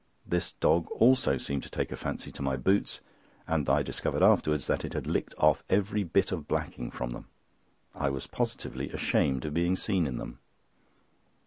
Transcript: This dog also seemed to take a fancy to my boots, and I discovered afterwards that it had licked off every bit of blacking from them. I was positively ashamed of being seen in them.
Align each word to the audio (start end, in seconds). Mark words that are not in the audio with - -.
This 0.25 0.53
dog 0.53 0.89
also 0.89 1.37
seemed 1.37 1.61
to 1.61 1.69
take 1.69 1.91
a 1.91 1.95
fancy 1.95 2.31
to 2.31 2.41
my 2.41 2.55
boots, 2.57 3.01
and 3.45 3.69
I 3.69 3.83
discovered 3.83 4.23
afterwards 4.23 4.65
that 4.65 4.83
it 4.83 4.93
had 4.93 5.05
licked 5.05 5.35
off 5.37 5.63
every 5.69 6.03
bit 6.03 6.31
of 6.31 6.47
blacking 6.47 6.89
from 6.89 7.11
them. 7.11 7.27
I 7.93 8.09
was 8.09 8.25
positively 8.25 8.89
ashamed 8.89 9.45
of 9.45 9.53
being 9.53 9.75
seen 9.75 10.07
in 10.07 10.17
them. 10.17 10.39